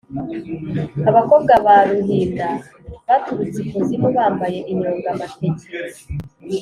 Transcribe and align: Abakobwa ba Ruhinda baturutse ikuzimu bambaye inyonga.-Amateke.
Abakobwa 1.09 1.53
ba 1.65 1.75
Ruhinda 1.89 2.47
baturutse 3.07 3.57
ikuzimu 3.63 4.07
bambaye 4.17 4.59
inyonga.-Amateke. 4.71 5.65